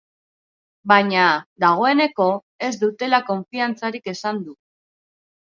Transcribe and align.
Baina, 0.91 1.25
dagoeneko 1.65 2.27
ez 2.69 2.71
dutela 2.85 3.21
konfiantzarik 3.29 4.11
esan 4.15 4.41
du. 4.49 4.57